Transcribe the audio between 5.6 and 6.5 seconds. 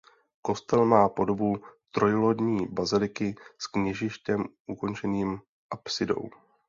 apsidou.